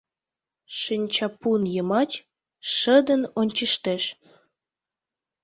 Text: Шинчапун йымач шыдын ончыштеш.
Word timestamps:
Шинчапун 0.79 1.61
йымач 1.75 2.11
шыдын 2.75 3.21
ончыштеш. 3.39 4.03